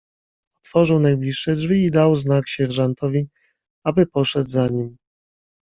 "Otworzył 0.57 0.99
najbliższe 0.99 1.55
drzwi 1.55 1.85
i 1.85 1.91
dał 1.91 2.15
znak 2.15 2.47
sierżantowi, 2.47 3.29
aby 3.85 4.07
poszedł 4.07 4.49
za 4.49 4.67
nim." 4.67 4.97